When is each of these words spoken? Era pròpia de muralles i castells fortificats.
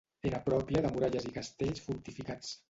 Era 0.27 0.37
pròpia 0.45 0.81
de 0.85 0.91
muralles 0.95 1.29
i 1.29 1.35
castells 1.37 1.85
fortificats. 1.91 2.57